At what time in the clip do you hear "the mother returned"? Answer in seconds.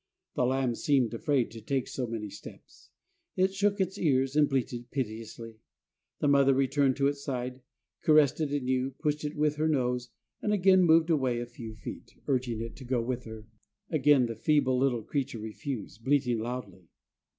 6.19-6.95